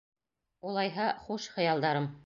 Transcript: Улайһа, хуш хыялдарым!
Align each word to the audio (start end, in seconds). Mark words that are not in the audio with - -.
Улайһа, 0.71 1.11
хуш 1.27 1.47
хыялдарым! 1.57 2.13